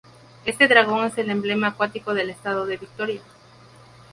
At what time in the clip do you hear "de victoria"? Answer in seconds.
2.65-3.21